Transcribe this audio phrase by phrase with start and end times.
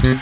[0.00, 0.16] Salut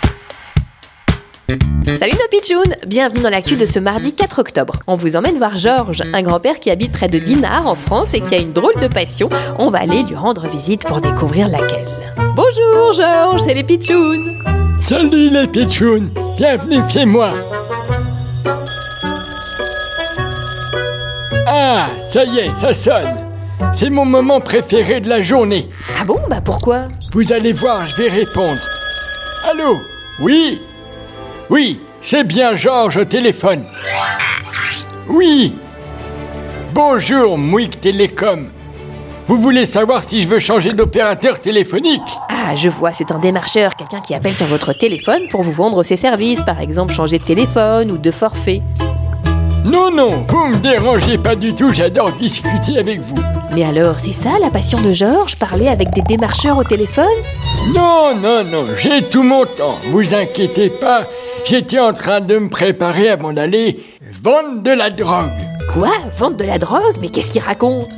[2.12, 4.74] nos pitchouns Bienvenue dans l'actu de ce mardi 4 octobre.
[4.88, 8.21] On vous emmène voir Georges, un grand-père qui habite près de Dinard en France et
[8.21, 9.29] qui a une drôle de passion.
[9.59, 11.87] On va aller lui rendre visite pour découvrir laquelle.
[12.35, 14.35] Bonjour Georges, c'est les pitchouns
[14.83, 17.31] Salut les pitchouns, bienvenue chez moi.
[21.47, 23.15] Ah, ça y est, ça sonne.
[23.77, 25.69] C'est mon moment préféré de la journée.
[26.01, 26.89] Ah bon Bah pourquoi?
[27.13, 28.61] Vous allez voir, je vais répondre.
[29.51, 29.79] Allô?
[30.21, 30.61] Oui?
[31.48, 33.65] Oui, c'est bien Georges au téléphone.
[35.09, 35.55] Oui
[36.74, 38.51] Bonjour, Mouik Télécom.
[39.27, 42.02] Vous voulez savoir si je veux changer d'opérateur téléphonique?
[42.29, 45.83] Ah, je vois, c'est un démarcheur, quelqu'un qui appelle sur votre téléphone pour vous vendre
[45.83, 48.60] ses services, par exemple changer de téléphone ou de forfait.
[49.65, 53.16] Non, non, vous me dérangez pas du tout, j'adore discuter avec vous.
[53.55, 57.07] Mais alors, c'est ça la passion de Georges, parler avec des démarcheurs au téléphone?
[57.75, 61.07] Non, non, non, j'ai tout mon temps, vous inquiétez pas,
[61.45, 63.85] j'étais en train de me préparer avant d'aller
[64.22, 65.27] vendre de la drogue.
[65.72, 66.97] Quoi Vendre de la drogue?
[67.00, 67.88] Mais qu'est-ce qu'il raconte?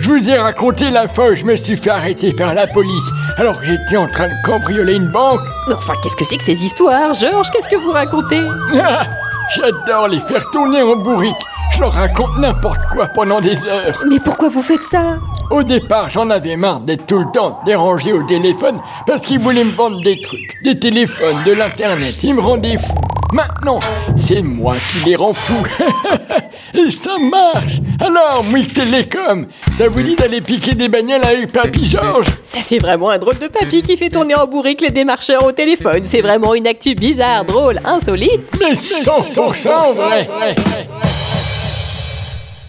[0.00, 3.10] Je vous ai raconté la fois où je me suis fait arrêter par la police,
[3.38, 5.40] alors que j'étais en train de cambrioler une banque.
[5.72, 7.14] Enfin, qu'est-ce que c'est que ces histoires?
[7.14, 8.40] Georges, qu'est-ce que vous racontez?
[9.56, 11.36] J'adore les faire tourner en bourrique.
[11.74, 14.00] Je leur raconte n'importe quoi pendant des heures.
[14.08, 15.16] Mais pourquoi vous faites ça?
[15.50, 19.64] Au départ, j'en avais marre d'être tout le temps dérangé au téléphone parce qu'ils voulaient
[19.64, 22.14] me vendre des trucs, des téléphones, de l'internet.
[22.22, 22.94] Ils me rendaient fou.
[23.32, 23.80] Maintenant,
[24.16, 25.66] c'est moi qui les rends fous.
[26.76, 27.80] Et ça marche.
[28.00, 32.26] Alors, Mouille Télécom, ça vous dit d'aller piquer des bagnoles avec Papy Georges?
[32.42, 35.52] Ça, c'est vraiment un drôle de papy qui fait tourner en bourrique les démarcheurs au
[35.52, 36.00] téléphone.
[36.02, 38.40] C'est vraiment une actu bizarre, drôle, insolite.
[38.58, 40.28] Mais 100% vrai.